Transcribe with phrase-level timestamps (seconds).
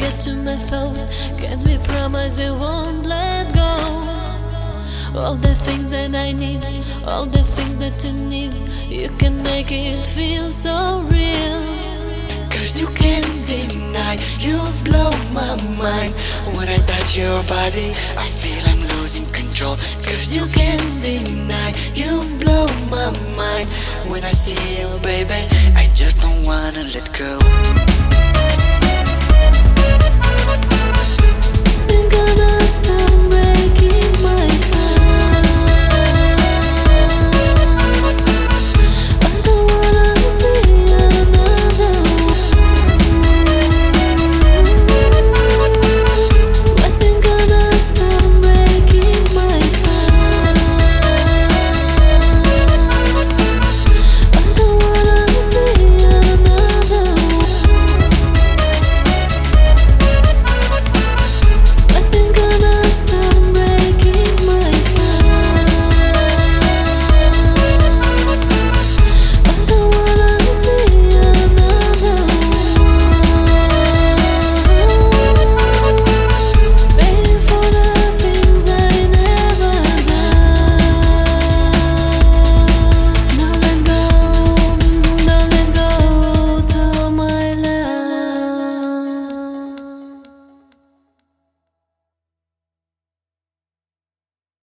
[0.07, 0.95] To my flow?
[1.37, 3.75] Can we promise we won't let go?
[5.19, 6.63] All the things that I need,
[7.05, 8.53] all the things that you need,
[8.89, 11.61] you can make it feel so real.
[12.49, 16.13] Cause you can't deny You've blown my mind
[16.57, 22.23] When I touch your body I feel I'm losing control Cause you can't deny You
[22.39, 23.69] blow my mind
[24.11, 27.39] When I see you baby I just don't wanna let go